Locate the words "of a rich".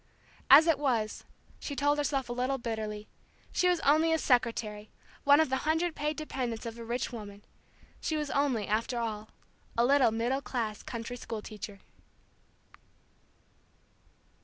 6.65-7.11